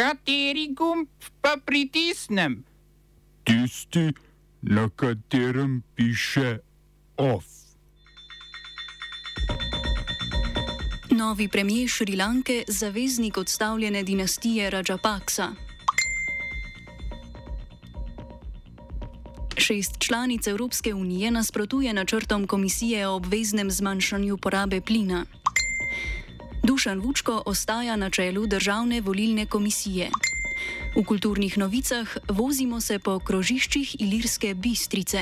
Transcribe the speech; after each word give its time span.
Kateri 0.00 0.72
gumb 0.72 1.08
pa 1.40 1.56
pritisnem? 1.64 2.64
Tisti, 3.44 4.12
na 4.62 4.88
katerem 4.96 5.82
piše 5.94 6.58
OF. 7.16 7.44
Novi 11.10 11.48
premijer 11.48 11.88
Šrilanke, 11.88 12.64
zaveznik 12.68 13.36
odstavljene 13.36 14.02
dinastije 14.02 14.70
Rajapaksa. 14.70 15.48
Šest 19.56 19.98
članic 19.98 20.46
Evropske 20.46 20.94
unije 20.94 21.30
nasprotuje 21.30 21.92
načrtom 21.92 22.46
komisije 22.46 23.08
o 23.08 23.14
obveznem 23.14 23.70
zmanjšanju 23.70 24.36
porabe 24.36 24.80
plina. 24.80 25.26
Dušan 26.70 27.00
Vučko 27.00 27.42
ostaja 27.46 27.96
na 27.96 28.10
čelu 28.10 28.46
državne 28.46 29.00
volilne 29.00 29.46
komisije. 29.46 30.10
V 30.96 31.02
kulturnih 31.04 31.58
novicah 31.58 32.16
vozimo 32.28 32.80
se 32.80 32.98
po 32.98 33.18
krožiščih 33.18 33.96
Ilirske 33.98 34.54
bistrice. 34.54 35.18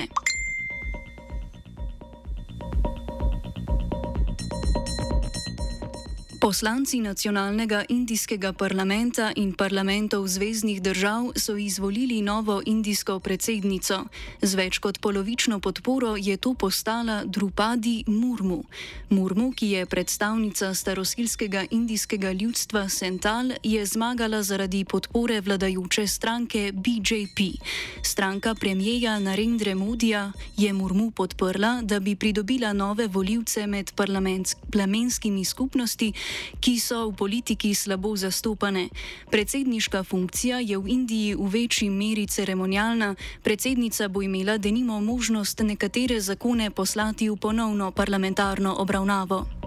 Poslanci 6.48 7.00
nacionalnega 7.04 7.84
indijskega 7.88 8.52
parlamenta 8.56 9.32
in 9.36 9.52
parlamentov 9.52 10.24
zvezdnih 10.26 10.80
držav 10.82 11.36
so 11.36 11.56
izvolili 11.56 12.22
novo 12.22 12.62
indijsko 12.66 13.18
predsednico. 13.20 13.98
Z 14.42 14.56
več 14.56 14.78
kot 14.80 14.96
polovično 15.04 15.60
podporo 15.60 16.14
je 16.16 16.36
to 16.40 16.54
postala 16.54 17.24
Drupadi 17.26 18.04
Murmu. 18.06 18.62
Murmu, 19.10 19.50
ki 19.52 19.66
je 19.70 19.86
predstavnica 19.86 20.72
starosilskega 20.74 21.66
indijskega 21.70 22.32
ljudstva 22.32 22.88
Sental, 22.88 23.52
je 23.62 23.84
zmagala 23.86 24.40
zaradi 24.42 24.84
podpore 24.84 25.40
vladajoče 25.40 26.06
stranke 26.06 26.72
BJP. 26.72 27.60
Stranka 28.02 28.54
premijeja 28.54 29.18
Narendra 29.18 29.74
Modija 29.74 30.32
je 30.56 30.72
Murmu 30.72 31.10
podprla, 31.10 31.80
da 31.82 32.00
bi 32.00 32.16
pridobila 32.16 32.72
nove 32.72 33.06
voljivce 33.06 33.66
med 33.66 33.92
plemenskimi 34.72 35.44
skupnosti 35.44 36.12
ki 36.60 36.80
so 36.80 37.08
v 37.08 37.16
politiki 37.16 37.74
slabo 37.74 38.16
zastopane. 38.16 38.88
Predsedniška 39.30 40.04
funkcija 40.04 40.58
je 40.60 40.78
v 40.78 40.88
Indiji 40.88 41.34
v 41.34 41.48
večji 41.48 41.90
meri 41.90 42.26
ceremonialna, 42.26 43.14
predsednica 43.42 44.08
bo 44.08 44.22
imela 44.22 44.58
denimo 44.58 45.00
možnost 45.00 45.60
nekatere 45.60 46.20
zakone 46.20 46.70
poslati 46.70 47.30
v 47.30 47.36
ponovno 47.36 47.90
parlamentarno 47.90 48.74
obravnavo. 48.78 49.58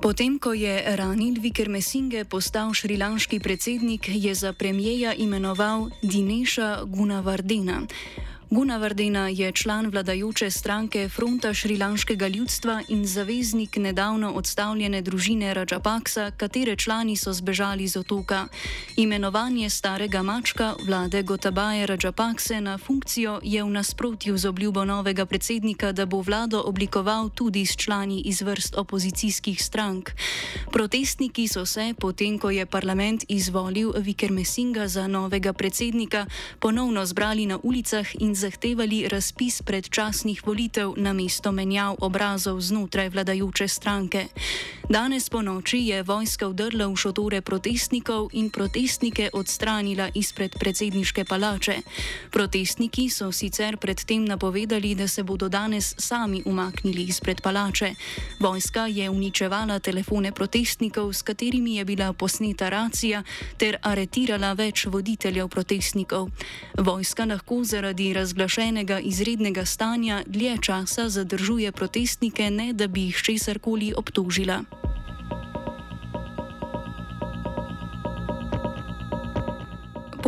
Potem, 0.00 0.40
ko 0.40 0.56
je 0.56 0.96
Ranil 0.96 1.36
Vikermesinge 1.44 2.24
postal 2.24 2.72
šrilanški 2.72 3.36
predsednik, 3.36 4.08
je 4.08 4.32
za 4.34 4.56
premijeja 4.56 5.12
imenoval 5.12 5.92
Dineša 6.00 6.88
Gunavardena. 6.88 7.84
Gunavardena 8.50 9.28
je 9.28 9.52
član 9.52 9.86
vladajoče 9.86 10.50
stranke 10.50 11.08
Fronta 11.08 11.54
šrilanškega 11.54 12.28
ljudstva 12.28 12.82
in 12.88 13.06
zaveznik 13.06 13.76
nedavno 13.76 14.32
odstavljene 14.32 15.02
družine 15.02 15.54
Rajapaksa, 15.54 16.30
katere 16.30 16.76
člani 16.76 17.16
so 17.16 17.32
zbežali 17.32 17.86
z 17.88 17.96
otoka. 17.96 18.48
Imenovanje 18.96 19.70
starega 19.70 20.22
mačka 20.22 20.74
vlade 20.86 21.22
Gotabaje 21.22 21.86
Rajapakse 21.86 22.60
na 22.60 22.78
funkcijo 22.78 23.40
je 23.42 23.62
v 23.64 23.70
nasprotju 23.70 24.38
z 24.38 24.48
obljubo 24.48 24.84
novega 24.84 25.26
predsednika, 25.26 25.92
da 25.92 26.06
bo 26.06 26.20
vlado 26.20 26.62
oblikoval 26.66 27.28
tudi 27.28 27.66
s 27.66 27.76
člani 27.76 28.20
iz 28.20 28.42
vrst 28.42 28.76
opozicijskih 28.76 29.62
strank. 29.62 30.10
Protestniki 30.72 31.48
so 31.48 31.66
se, 31.66 31.94
potem 31.98 32.38
ko 32.38 32.50
je 32.50 32.66
parlament 32.66 33.24
izvolil 33.28 33.92
Vikermesinga 33.96 34.88
za 34.88 35.06
novega 35.06 35.52
predsednika, 35.52 36.26
ponovno 36.58 37.06
zbrali 37.06 37.46
na 37.46 37.58
ulicah 37.62 38.06
in 38.18 38.39
zahtevali 38.40 39.04
razpis 39.08 39.60
predčasnih 39.62 40.40
volitev 40.46 40.94
na 40.96 41.12
mesto 41.12 41.52
menjav 41.52 41.96
obrazov 42.00 42.60
znotraj 42.60 43.08
vladajoče 43.12 43.68
stranke. 43.68 44.26
Danes 44.88 45.28
po 45.28 45.42
noči 45.42 45.78
je 45.78 46.02
vojska 46.02 46.48
vdrla 46.48 46.88
v 46.88 46.96
šotore 46.96 47.40
protestnikov 47.40 48.32
in 48.32 48.50
protestnike 48.50 49.30
odstranila 49.32 50.08
izpred 50.14 50.56
predsedniške 50.58 51.24
palače. 51.24 51.76
Protestniki 52.30 53.10
so 53.10 53.32
sicer 53.32 53.76
predtem 53.76 54.24
napovedali, 54.24 54.94
da 54.94 55.08
se 55.08 55.22
bodo 55.22 55.48
danes 55.48 55.94
sami 55.98 56.42
umaknili 56.46 57.02
izpred 57.02 57.40
palače. 57.42 57.94
Vojska 58.40 58.86
je 58.86 59.10
uničevala 59.10 59.78
telefone 59.78 60.32
protestnikov, 60.32 61.12
s 61.12 61.22
katerimi 61.22 61.76
je 61.76 61.84
bila 61.84 62.12
posneta 62.12 62.68
racija, 62.68 63.22
ter 63.56 63.76
aretirala 63.82 64.52
več 64.52 64.86
voditeljev 64.86 65.48
protestnikov. 65.48 66.30
Vojska 66.78 67.24
lahko 67.24 67.64
zaradi 67.64 68.12
razglasovanja 68.12 68.29
razglašenega 68.30 68.98
izrednega 69.00 69.64
stanja 69.64 70.22
dlje 70.26 70.58
časa 70.62 71.08
zadržuje 71.08 71.72
protestnike, 71.72 72.50
ne 72.50 72.72
da 72.72 72.86
bi 72.86 73.02
jih 73.02 73.16
česar 73.16 73.58
koli 73.58 73.92
obtožila. 73.96 74.62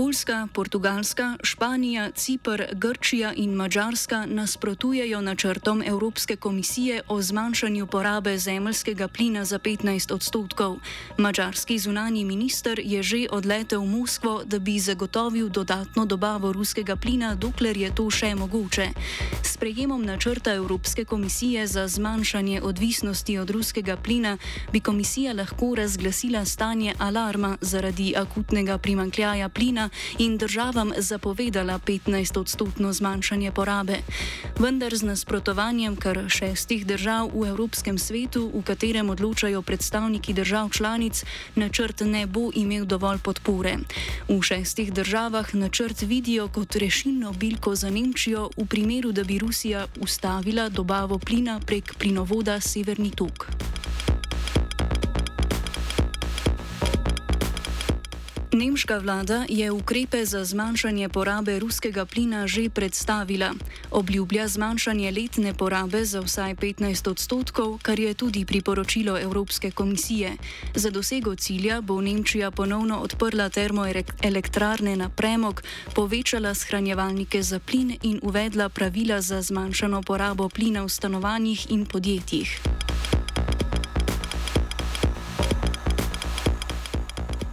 Poljska, 0.03 0.49
Portugalska, 0.53 1.37
Španija, 1.43 2.11
Cipr, 2.11 2.63
Grčija 2.73 3.33
in 3.37 3.55
Mačarska 3.55 4.27
nasprotujejo 4.27 5.21
načrtom 5.21 5.83
Evropske 5.87 6.37
komisije 6.37 7.03
o 7.09 7.23
zmanjšanju 7.23 7.87
porabe 7.87 8.39
zemljskega 8.39 9.09
plina 9.09 9.45
za 9.45 9.59
15 9.59 10.15
odstotkov. 10.15 10.77
Mačarski 11.19 11.79
zunani 11.79 12.25
minister 12.25 12.81
je 12.85 13.03
že 13.03 13.27
odletel 13.31 13.81
v 13.81 13.87
Moskvo, 13.87 14.43
da 14.45 14.59
bi 14.59 14.79
zagotovil 14.79 15.49
dodatno 15.49 16.07
dobavo 16.07 16.53
ruskega 16.53 16.97
plina, 16.97 17.35
dokler 17.35 17.77
je 17.77 17.95
to 17.95 18.11
še 18.11 18.35
mogoče. 18.35 18.89
S 19.43 19.57
prejemom 19.57 20.03
načrta 20.05 20.55
Evropske 20.55 21.05
komisije 21.05 21.67
za 21.67 21.89
zmanjšanje 21.89 22.63
odvisnosti 22.63 23.39
od 23.39 23.51
ruskega 23.51 23.97
plina 23.97 24.39
bi 24.73 24.81
komisija 24.81 25.33
lahko 25.33 25.75
razglasila 25.75 26.45
stanje 26.45 26.95
alarma 26.99 27.59
zaradi 27.61 28.15
akutnega 28.17 28.79
primankljaja 28.79 29.49
plina 29.49 29.92
in 30.19 30.39
državam 30.39 30.93
zapovedala 30.97 31.79
15-odstotno 31.79 32.93
zmanjšanje 32.93 33.53
porabe. 33.53 33.99
Vendar 34.59 34.97
z 34.97 35.03
nasprotovanjem 35.03 35.97
kar 35.97 36.25
šestih 36.29 36.87
držav 36.87 37.31
v 37.35 37.49
Evropskem 37.49 37.99
svetu, 37.99 38.51
v 38.55 38.63
katerem 38.63 39.11
odločajo 39.11 39.63
predstavniki 39.63 40.33
držav 40.33 40.71
članic, 40.71 41.25
načrt 41.55 42.01
ne 42.01 42.27
bo 42.27 42.51
imel 42.55 42.85
dovolj 42.85 43.19
podpore. 43.19 43.77
V 44.29 44.43
šestih 44.43 44.93
državah 44.93 45.55
načrt 45.55 46.03
vidijo 46.03 46.49
kot 46.49 46.77
rešilno 46.77 47.33
bilko 47.33 47.75
za 47.75 47.91
Nemčijo 47.91 48.51
v 48.57 48.67
primeru, 48.67 49.13
da 49.13 49.25
bi 49.25 49.39
Rusija 49.39 49.87
ustavila 50.01 50.69
dobavo 50.69 51.19
plina 51.19 51.61
prek 51.67 51.95
plinovoda 51.99 52.61
Severni 52.61 53.11
tok. 53.11 53.49
Nemška 58.53 58.99
vlada 58.99 59.49
je 59.49 59.73
ukrepe 59.73 60.25
za 60.25 60.45
zmanjšanje 60.45 61.09
porabe 61.09 61.59
ruskega 61.59 62.05
plina 62.05 62.47
že 62.47 62.69
predstavila. 62.69 63.55
Obljublja 63.91 64.49
zmanjšanje 64.49 65.11
letne 65.11 65.55
porabe 65.55 66.05
za 66.05 66.21
vsaj 66.21 66.55
15 66.55 67.11
odstotkov, 67.11 67.79
kar 67.83 68.01
je 68.01 68.15
tudi 68.15 68.45
priporočilo 68.45 69.19
Evropske 69.19 69.71
komisije. 69.71 70.37
Za 70.75 70.91
dosego 70.91 71.35
cilja 71.35 71.81
bo 71.81 72.01
Nemčija 72.01 72.51
ponovno 72.51 73.01
odprla 73.01 73.49
termoelektrarne 73.49 74.97
na 74.97 75.09
premog, 75.09 75.63
povečala 75.95 76.55
shranjevalnike 76.55 77.43
za 77.43 77.59
plin 77.59 77.97
in 78.03 78.21
uvedla 78.23 78.69
pravila 78.69 79.21
za 79.21 79.43
zmanjšano 79.43 80.03
porabo 80.03 80.49
plina 80.49 80.85
v 80.85 80.89
stanovanjih 80.89 81.71
in 81.71 81.87
podjetjih. 81.87 82.82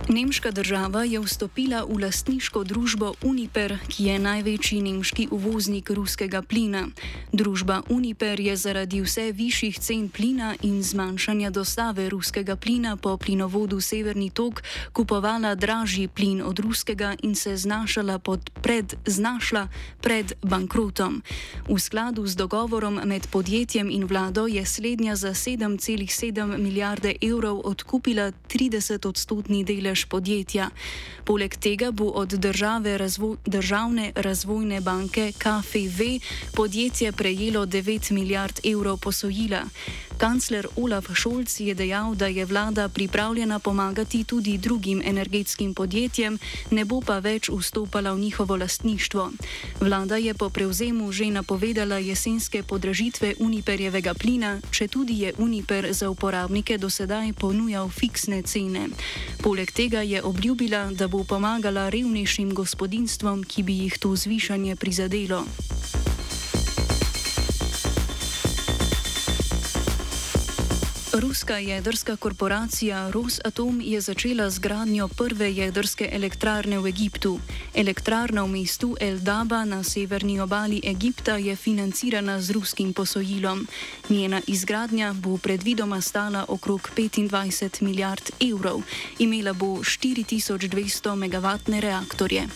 Nemška 0.09 0.51
država 0.51 1.03
je 1.03 1.19
vstopila 1.19 1.83
v 1.85 2.01
lastniško 2.01 2.63
družbo 2.63 3.13
Uniper, 3.21 3.77
ki 3.87 4.05
je 4.05 4.19
največji 4.19 4.81
nemški 4.81 5.27
uvoznik 5.31 5.89
ruskega 5.89 6.41
plina. 6.41 6.87
Družba 7.31 7.83
Uniper 7.89 8.39
je 8.39 8.55
zaradi 8.57 9.01
vse 9.05 9.31
višjih 9.31 9.77
cen 9.79 10.09
plina 10.09 10.55
in 10.61 10.81
zmanjšanja 10.83 11.49
dostave 11.49 12.09
ruskega 12.09 12.55
plina 12.55 12.95
po 12.97 13.17
plinovodu 13.17 13.77
Severni 13.81 14.29
tok 14.29 14.63
kupovala 14.93 15.53
dražji 15.55 16.07
plin 16.07 16.41
od 16.41 16.59
ruskega 16.59 17.13
in 17.21 17.35
se 17.35 17.53
pred, 18.61 18.95
znašla 19.05 19.67
pred 20.01 20.33
bankrotom. 20.41 21.21
V 21.69 21.79
skladu 21.79 22.25
z 22.27 22.35
dogovorom 22.35 22.99
med 23.05 23.27
podjetjem 23.27 23.91
in 23.91 24.05
vlado 24.05 24.47
je 24.47 24.65
slednja 24.65 25.15
za 25.15 25.29
7,7 25.29 26.57
milijarde 26.57 27.13
evrov 27.21 27.61
odkupila 27.63 28.31
30 28.49 29.07
odstotni 29.07 29.63
delež 29.63 29.98
delež 29.99 30.07
podjetja. 30.07 30.71
Poleg 31.25 31.55
tega 31.59 31.91
bo 31.91 32.11
od 32.15 32.39
razvo 32.97 33.37
državne 33.45 34.11
razvojne 34.15 34.81
banke 34.81 35.31
KFV 35.37 36.23
podjetje 36.55 37.11
prejelo 37.11 37.65
9 37.65 38.11
milijard 38.11 38.59
evrov 38.63 38.97
posojila. 38.97 39.63
Kancler 40.19 40.67
Olaf 40.75 41.07
Scholz 41.15 41.59
je 41.59 41.73
dejal, 41.73 42.15
da 42.15 42.27
je 42.27 42.45
vlada 42.45 42.89
pripravljena 42.89 43.59
pomagati 43.59 44.23
tudi 44.23 44.57
drugim 44.57 45.01
energetskim 45.05 45.73
podjetjem, 45.73 46.35
ne 46.71 46.83
bo 46.85 46.99
pa 46.99 47.19
več 47.23 47.47
vstopala 47.47 48.11
v 48.11 48.19
njihovo 48.19 48.57
lastništvo. 48.59 49.31
Vlada 49.79 50.17
je 50.19 50.33
po 50.33 50.49
prevzemu 50.49 51.11
že 51.11 51.31
napovedala 51.31 51.97
jesenske 52.03 52.63
podražitve 52.63 53.35
Uniperjevega 53.39 54.13
plina, 54.13 54.59
če 54.71 54.87
tudi 54.87 55.21
je 55.23 55.33
Uniper 55.37 55.87
za 55.93 56.09
uporabnike 56.09 56.77
do 56.77 56.89
sedaj 56.89 57.31
ponujal 57.39 57.87
fiksne 57.89 58.41
cene. 58.41 58.89
Poleg 59.39 59.71
tega 59.71 60.01
je 60.01 60.23
obljubila, 60.23 60.91
da 60.91 61.07
bo 61.07 61.23
pomagala 61.23 61.89
revnejšim 61.89 62.53
gospodinstvom, 62.53 63.43
ki 63.43 63.63
bi 63.63 63.73
jih 63.87 63.97
to 63.97 64.15
zvišanje 64.15 64.75
prizadelo. 64.75 65.45
Ruska 71.13 71.57
jedrska 71.57 72.15
korporacija 72.15 73.09
Rosatom 73.09 73.81
je 73.81 74.01
začela 74.01 74.49
z 74.49 74.59
gradnjo 74.59 75.07
prve 75.07 75.53
jedrske 75.53 76.09
elektrarne 76.11 76.79
v 76.79 76.85
Egiptu. 76.87 77.39
Elektrarna 77.73 78.43
v 78.43 78.47
mestu 78.47 78.95
El 79.01 79.17
Daba 79.17 79.65
na 79.65 79.83
severni 79.83 80.39
obali 80.39 80.81
Egipta 80.85 81.37
je 81.37 81.55
financirana 81.55 82.41
z 82.41 82.51
ruskim 82.51 82.93
posojilom. 82.93 83.67
Njena 84.09 84.41
izgradnja 84.47 85.13
bo 85.13 85.37
predvidoma 85.37 86.01
stala 86.01 86.45
okrog 86.47 86.89
25 86.97 87.81
milijard 87.81 88.29
evrov. 88.53 88.81
Imela 89.19 89.53
bo 89.53 89.65
4200 89.65 91.15
MW 91.15 91.79
reaktorje. 91.79 92.47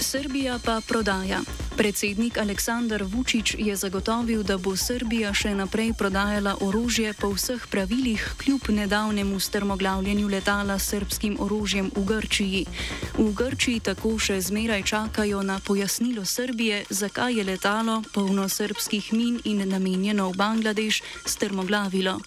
Srbija 0.00 0.58
pa 0.64 0.80
prodaja. 0.88 1.40
Predsednik 1.76 2.38
Aleksandar 2.38 3.02
Vučić 3.02 3.54
je 3.58 3.76
zagotovil, 3.76 4.42
da 4.42 4.58
bo 4.58 4.76
Srbija 4.76 5.32
še 5.34 5.56
naprej 5.58 5.90
prodajala 5.98 6.52
orožje 6.62 7.10
po 7.18 7.32
vseh 7.34 7.66
pravilih, 7.66 8.22
kljub 8.38 8.70
nedavnemu 8.70 9.40
strmoglavljenju 9.40 10.28
letala 10.28 10.78
s 10.78 10.94
srpskim 10.94 11.34
orožjem 11.42 11.90
v 11.96 12.04
Grčiji. 12.06 12.62
V 13.18 13.26
Grčiji 13.34 13.80
tako 13.90 14.14
še 14.22 14.38
zmeraj 14.38 14.86
čakajo 14.86 15.42
na 15.42 15.58
pojasnilo 15.58 16.22
Srbije, 16.22 16.84
zakaj 16.90 17.42
je 17.42 17.44
letalo 17.44 18.02
polno 18.14 18.46
srpskih 18.48 19.10
min 19.12 19.40
in 19.44 19.66
namenjeno 19.66 20.30
v 20.30 20.38
Bangladeš 20.38 21.02
strmoglavilo. 21.26 22.20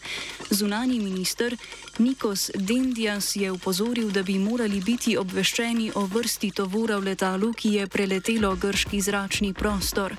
Zunani 0.51 0.99
minister 0.99 1.55
Nikos 1.99 2.51
Dendijas 2.55 3.35
je 3.35 3.51
upozoril, 3.51 4.11
da 4.11 4.23
bi 4.23 4.39
morali 4.39 4.81
biti 4.81 5.17
obveščeni 5.17 5.91
o 5.95 6.05
vrsti 6.05 6.51
tovora 6.51 6.99
v 6.99 7.09
letalu, 7.15 7.53
ki 7.53 7.73
je 7.79 7.87
preletelo 7.87 8.53
grški 8.55 9.01
zračni 9.01 9.36
prostor. 9.53 10.15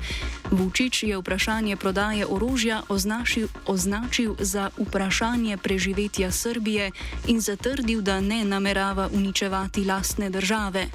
Vučić 0.50 1.02
je 1.02 1.18
vprašanje 1.18 1.76
prodaje 1.76 2.26
orožja 2.26 2.82
označil, 2.88 3.48
označil 3.66 4.34
za 4.38 4.70
vprašanje 4.78 5.56
preživetja 5.56 6.30
Srbije 6.30 6.90
in 7.26 7.40
zatrdil, 7.40 8.00
da 8.00 8.20
ne 8.20 8.44
namerava 8.44 9.08
uničevati 9.12 9.84
lastne 9.84 10.30
države. 10.30 10.86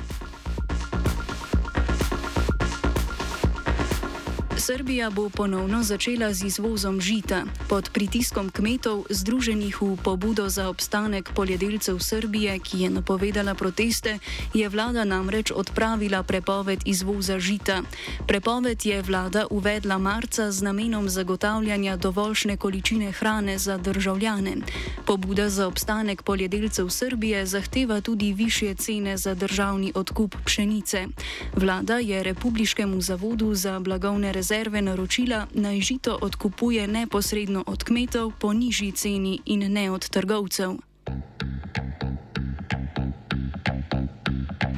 Srbija 4.64 5.10
bo 5.10 5.28
ponovno 5.30 5.84
začela 5.84 6.32
z 6.34 6.48
izvozom 6.48 7.02
žita. 7.02 7.44
Pod 7.68 7.92
pritiskom 7.92 8.48
kmetov, 8.48 9.04
združenih 9.12 9.76
v 9.76 10.00
pobudo 10.00 10.48
za 10.48 10.72
obstanek 10.72 11.36
poljedelcev 11.36 12.00
Srbije, 12.00 12.60
ki 12.64 12.88
je 12.88 12.90
napovedala 12.90 13.60
proteste, 13.60 14.24
je 14.56 14.64
vlada 14.70 15.04
namreč 15.04 15.52
odpravila 15.52 16.24
prepoved 16.24 16.80
izvoza 16.88 17.44
žita. 17.44 17.84
Prepoved 18.24 18.86
je 18.86 19.02
vlada 19.02 19.52
uvedla 19.52 19.98
marca 19.98 20.48
z 20.52 20.64
namenom 20.64 21.10
zagotavljanja 21.10 21.98
dovoljšne 22.00 22.56
količine 22.58 23.12
hrane 23.12 23.58
za 23.58 23.78
državljane. 23.78 24.64
Pobuda 25.06 25.50
za 25.50 25.68
obstanek 25.68 26.24
poljedelcev 26.24 26.88
Srbije 26.90 27.46
zahteva 27.46 28.02
tudi 28.02 28.34
više 28.34 28.76
cene 28.76 29.18
za 29.18 29.36
državni 29.36 29.92
odkup 29.96 30.36
pšenice. 30.46 31.08
Vlada 31.56 32.00
je 32.00 32.24
Republiškemu 32.24 33.02
zavodu 33.02 33.56
za 33.56 33.80
blagovne 33.80 34.32
rezerve 34.32 34.53
rezerve 34.54 34.82
naročila 34.82 35.48
naj 35.54 35.82
žito 35.82 36.20
odkupuje 36.22 36.88
neposredno 36.88 37.64
od 37.68 37.84
kmetov 37.84 38.32
po 38.40 38.54
nižji 38.54 38.92
ceni 38.92 39.40
in 39.46 39.74
ne 39.74 39.92
od 39.92 40.10
trgovcev. 40.10 40.78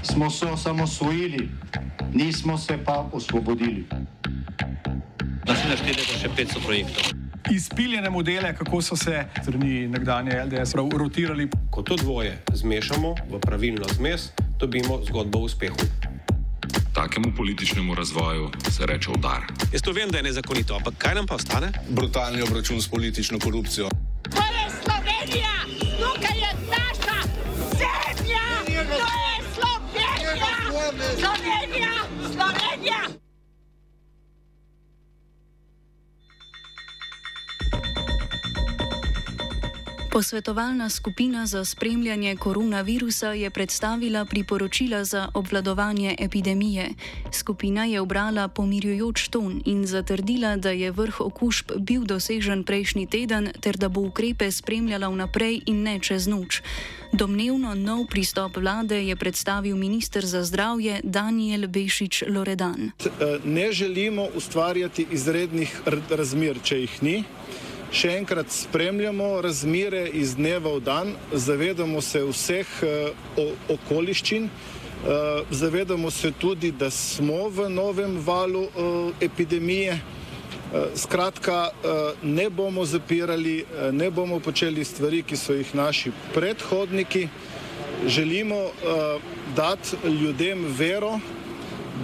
Smo 0.04 0.30
se 0.30 0.46
osamosvojili, 0.46 1.50
nismo 2.14 2.58
se 2.58 2.78
pa 2.86 3.10
osvobodili. 3.14 3.86
Naslednje 5.48 5.78
število 5.78 6.12
je 6.14 6.20
še 6.24 6.30
500 6.38 6.66
projektov. 6.66 7.04
Izpiljene 7.52 8.10
modele, 8.10 8.56
kako 8.56 8.82
so 8.82 8.96
se 8.96 9.26
strani 9.42 9.88
nekdanje 9.88 10.40
LDS 10.46 10.76
rotirali. 10.76 11.50
Ko 11.72 11.84
to 11.84 11.96
dvoje 11.96 12.44
zmešamo 12.54 13.16
v 13.30 13.40
pravilno 13.40 13.88
zmes, 13.98 14.32
dobimo 14.60 15.04
zgodbo 15.04 15.40
o 15.40 15.52
uspehu 15.52 16.05
takemu 16.96 17.32
političnemu 17.38 17.96
razvoju 17.96 18.52
se 18.72 18.86
reče 18.86 19.10
udar. 19.12 19.42
Jaz 19.74 19.82
to 19.82 19.92
vem, 19.92 20.10
da 20.10 20.18
je 20.18 20.24
nezakonito, 20.24 20.76
ampak 20.76 20.94
kaj 20.98 21.16
nam 21.16 21.28
pa 21.28 21.36
ostane? 21.36 21.72
Brutalni 21.90 22.42
obračun 22.42 22.82
s 22.82 22.88
politično 22.88 23.40
korupcijo. 23.40 23.90
To 24.36 24.44
je 24.56 24.66
Slovenija, 24.84 25.56
tukaj 26.00 26.38
je 26.40 26.52
Posvetovalna 40.16 40.90
skupina 40.90 41.46
za 41.46 41.66
spremljanje 41.66 42.36
koronavirusa 42.36 43.34
je 43.34 43.50
predstavila 43.50 44.26
priporočila 44.26 45.04
za 45.04 45.30
obvladovanje 45.34 46.16
epidemije. 46.20 46.90
Skupina 47.32 47.86
je 47.86 48.02
obrala 48.02 48.48
pomirjujoč 48.48 49.28
ton 49.28 49.62
in 49.66 49.86
zatrdila, 49.88 50.56
da 50.58 50.70
je 50.70 50.92
vrh 50.92 51.22
okužb 51.22 51.72
bil 51.80 52.06
dosežen 52.06 52.64
prejšnji 52.64 53.08
teden 53.08 53.50
ter 53.60 53.78
da 53.78 53.90
bo 53.90 54.02
ukrepe 54.02 54.52
spremljala 54.52 55.08
vnaprej 55.08 55.62
in 55.66 55.84
ne 55.84 56.00
čez 56.00 56.28
noč. 56.28 56.62
Domnevno 57.14 57.76
nov 57.76 58.08
pristop 58.08 58.58
vlade 58.58 59.04
je 59.08 59.16
predstavil 59.16 59.76
ministr 59.76 60.26
za 60.26 60.44
zdravje 60.44 61.02
Daniel 61.04 61.68
Bešič 61.68 62.24
Loredan. 62.28 62.92
Ne 63.44 63.72
želimo 63.72 64.28
ustvarjati 64.36 65.08
izrednih 65.12 65.82
razmer, 66.10 66.60
če 66.64 66.80
jih 66.80 67.04
ni. 67.04 67.24
Še 67.96 68.10
enkrat 68.20 68.52
spremljamo 68.52 69.38
razmere 69.40 70.02
iz 70.20 70.34
dneva 70.36 70.74
v 70.74 70.82
dan, 70.84 71.14
zavedamo 71.32 72.02
se 72.04 72.20
vseh 72.28 72.74
uh, 72.84 73.54
okoliščin, 73.72 74.50
uh, 74.50 75.46
zavedamo 75.48 76.12
se 76.12 76.34
tudi, 76.36 76.74
da 76.76 76.90
smo 76.92 77.46
v 77.48 77.70
novem 77.72 78.18
valu 78.20 78.66
uh, 78.68 79.24
epidemije. 79.24 79.96
Skratka, 80.98 81.70
ne 82.26 82.50
bomo 82.50 82.84
zapirali, 82.84 83.64
ne 83.96 84.10
bomo 84.12 84.42
počeli 84.44 84.84
stvari, 84.84 85.22
ki 85.24 85.38
so 85.40 85.54
jih 85.56 85.70
naši 85.78 86.12
predhodniki. 86.34 87.30
Želimo 88.12 88.58
uh, 88.60 89.22
dati 89.56 89.96
ljudem 90.04 90.66
vero, 90.76 91.14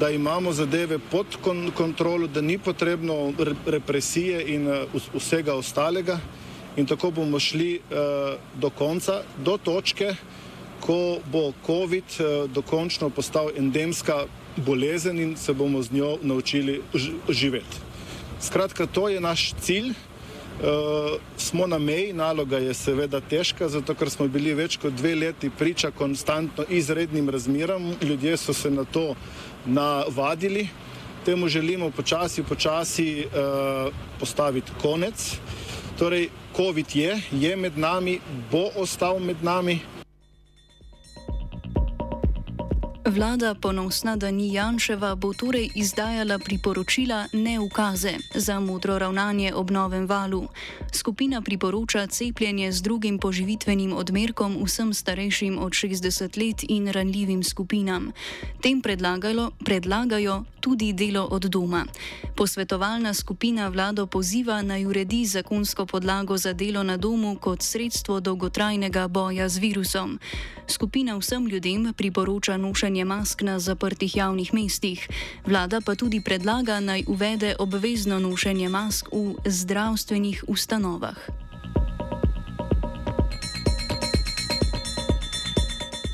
da 0.01 0.09
imamo 0.09 0.51
zadeve 0.53 0.99
pod 0.99 1.25
kon 1.41 1.71
kontrolo, 1.77 2.27
da 2.27 2.41
ni 2.41 2.57
potrebno 2.57 3.33
represije 3.65 4.43
in 4.55 4.67
uh, 4.67 5.01
vsega 5.13 5.53
ostalega. 5.53 6.17
In 6.75 6.85
tako 6.85 7.11
bomo 7.11 7.39
šli 7.39 7.75
uh, 7.77 8.33
do 8.61 8.69
konca, 8.69 9.21
do 9.37 9.57
točke, 9.57 10.15
ko 10.79 11.19
bo 11.31 11.51
COVID 11.65 12.03
uh, 12.17 12.49
dokončno 12.49 13.09
postal 13.09 13.51
endemska 13.57 14.25
bolezen 14.55 15.19
in 15.19 15.37
se 15.37 15.53
bomo 15.53 15.81
z 15.81 15.93
njo 15.93 16.17
naučili 16.21 16.81
živeti. 17.29 17.77
Skratka, 18.41 18.85
to 18.85 19.09
je 19.09 19.21
naš 19.21 19.53
cilj. 19.61 19.93
Uh, 20.61 20.67
smo 21.37 21.67
na 21.67 21.79
meji, 21.79 22.13
naloga 22.13 22.57
je 22.57 22.73
seveda 22.73 23.17
težka, 23.21 23.65
zato 23.69 23.95
ker 23.97 24.09
smo 24.13 24.27
bili 24.29 24.53
več 24.53 24.75
kot 24.77 24.93
dve 24.93 25.15
leti 25.15 25.49
priča 25.49 25.89
konstantno 25.91 26.67
izrednim 26.69 27.29
razmeram. 27.29 27.95
Ljudje 28.01 28.37
so 28.37 28.53
se 28.53 28.69
na 28.69 28.83
to 28.83 29.15
navadili. 29.65 30.67
Temu 31.25 31.47
želimo 31.47 31.89
počasi, 31.89 32.43
počasi 32.43 33.25
uh, 33.25 33.89
postaviti 34.19 34.71
konec. 34.81 35.31
Torej, 35.97 36.29
COVID 36.55 36.95
je, 36.95 37.17
je 37.31 37.55
med 37.55 37.77
nami, 37.77 38.19
bo 38.51 38.69
ostal 38.75 39.19
med 39.19 39.41
nami. 39.41 39.79
Vlada 43.05 43.55
ponosna, 43.55 44.15
da 44.15 44.31
ni 44.31 44.53
Janševa, 44.53 45.15
bo 45.15 45.33
torej 45.33 45.69
izdajala 45.75 46.39
priporočila, 46.39 47.27
ne 47.33 47.59
ukaze 47.59 48.13
za 48.35 48.59
modro 48.59 48.99
ravnanje 48.99 49.53
ob 49.53 49.71
novem 49.71 50.05
valu. 50.07 50.47
Skupina 50.93 51.41
priporoča 51.41 52.07
cepljenje 52.07 52.71
z 52.71 52.81
drugim 52.81 53.19
poživitvenim 53.19 53.93
odmerkom 53.93 54.63
vsem 54.65 54.93
starejšim 54.93 55.57
od 55.59 55.71
60 55.71 56.37
let 56.37 56.63
in 56.69 56.87
ranljivim 56.87 57.43
skupinam. 57.43 58.11
Tem 58.61 58.81
predlagajo 59.65 60.43
tudi 60.61 60.93
delo 60.93 61.27
od 61.31 61.45
doma. 61.45 61.85
Posvetovalna 62.35 63.13
skupina 63.13 63.67
vlado 63.67 64.05
poziva 64.05 64.61
naj 64.61 64.85
uredi 64.85 65.25
zakonsko 65.25 65.85
podlago 65.85 66.37
za 66.37 66.53
delo 66.53 66.83
na 66.83 66.97
domu 66.97 67.35
kot 67.35 67.61
sredstvo 67.61 68.19
dolgotrajnega 68.19 69.07
boja 69.07 69.49
z 69.49 69.57
virusom. 69.57 70.19
Skupina 70.67 71.17
vsem 71.17 71.47
ljudem 71.47 71.93
priporoča 71.97 72.57
nošenje 72.57 73.05
mask 73.05 73.41
na 73.41 73.59
zaprtih 73.59 74.15
javnih 74.15 74.53
mestih. 74.53 75.07
Vlada 75.45 75.81
pa 75.81 75.95
tudi 75.95 76.21
predlaga 76.21 76.79
naj 76.79 77.03
uvede 77.07 77.55
obvezno 77.59 78.19
nošenje 78.19 78.69
mask 78.69 79.09
v 79.11 79.35
zdravstvenih 79.45 80.43
ustanovah. 80.47 81.17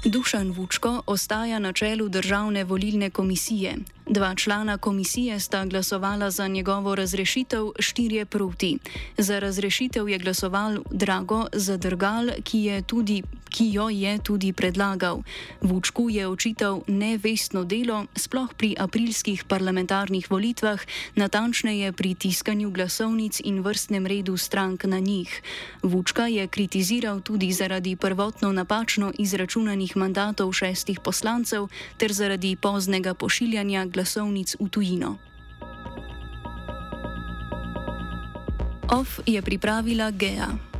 Dušan 0.07 0.51
Vučko 0.51 1.01
ostaja 1.05 1.59
na 1.59 1.73
čelu 1.73 2.09
državne 2.09 2.63
volilne 2.63 3.09
komisije. 3.09 3.96
Dva 4.09 4.35
člana 4.35 4.77
komisije 4.77 5.39
sta 5.39 5.65
glasovala 5.65 6.31
za 6.31 6.47
njegovo 6.47 6.95
razrešitev, 6.95 7.71
štirje 7.79 8.25
proti. 8.25 8.77
Za 9.17 9.39
razrešitev 9.39 10.09
je 10.09 10.17
glasoval 10.17 10.77
Drago 10.91 11.45
Zadrgal, 11.53 12.27
ki, 12.43 12.83
tudi, 12.87 13.23
ki 13.49 13.71
jo 13.71 13.89
je 13.89 14.17
tudi 14.23 14.53
predlagal. 14.53 15.23
Vučku 15.61 16.09
je 16.09 16.27
očital 16.27 16.81
nevestno 16.87 17.63
delo, 17.63 18.05
sploh 18.15 18.53
pri 18.53 18.75
aprilskih 18.79 19.43
parlamentarnih 19.43 20.31
volitvah, 20.31 20.79
natančneje 21.15 21.91
pri 21.91 22.15
tiskanju 22.15 22.71
glasovnic 22.71 23.41
in 23.43 23.59
vrstnem 23.61 24.07
redu 24.07 24.37
strank 24.37 24.83
na 24.83 24.99
njih. 24.99 25.41
Vučka 25.83 26.27
je 26.27 26.47
kritiziral 26.47 27.21
tudi 27.21 27.51
zaradi 27.51 27.95
prvotno 27.95 28.51
napačno 28.51 29.11
izračunanih 29.19 29.97
mandatov 29.97 30.53
šestih 30.53 30.99
poslancev 30.99 31.67
ter 31.97 32.13
zaradi 32.13 32.55
poznega 32.55 33.13
pošiljanja 33.13 33.85
glasovnic 33.97 34.53
v 34.61 34.67
tujino. 34.69 35.17
OF 38.93 39.25
je 39.25 39.41
pripravila 39.41 40.13
Gea. 40.13 40.76